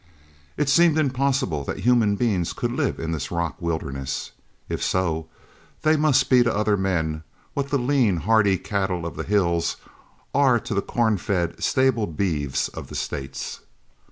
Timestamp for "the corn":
10.73-11.17